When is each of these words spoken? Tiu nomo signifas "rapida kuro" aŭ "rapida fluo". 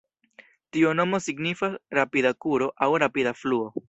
Tiu 0.77 0.93
nomo 0.99 1.19
signifas 1.25 1.75
"rapida 1.97 2.31
kuro" 2.47 2.71
aŭ 2.87 2.89
"rapida 3.05 3.35
fluo". 3.43 3.69